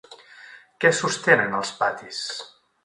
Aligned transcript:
Què 0.85 0.91
sostenen 1.01 1.55
els 1.61 1.75
patis? 1.85 2.25